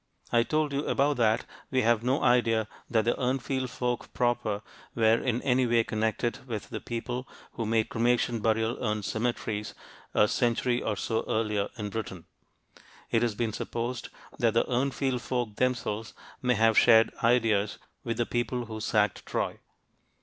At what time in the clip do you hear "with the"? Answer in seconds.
6.47-6.79, 18.03-18.25